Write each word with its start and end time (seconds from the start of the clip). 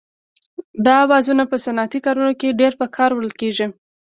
دا 0.85 0.93
اوزارونه 1.03 1.43
په 1.51 1.57
صنعتي 1.65 1.99
کارونو 2.05 2.31
کې 2.39 2.57
ډېر 2.59 2.73
په 2.79 2.85
کار 2.95 3.09
وړل 3.13 3.33
کېږي. 3.41 3.65